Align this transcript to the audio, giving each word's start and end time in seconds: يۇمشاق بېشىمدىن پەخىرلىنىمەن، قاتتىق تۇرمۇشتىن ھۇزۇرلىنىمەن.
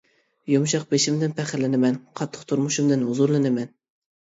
يۇمشاق 0.51 0.87
بېشىمدىن 0.93 1.35
پەخىرلىنىمەن، 1.41 2.01
قاتتىق 2.23 2.49
تۇرمۇشتىن 2.55 3.07
ھۇزۇرلىنىمەن. 3.13 3.73